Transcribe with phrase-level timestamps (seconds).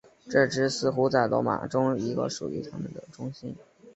[0.27, 3.55] 这支似乎在罗马有一个属于他们的中心。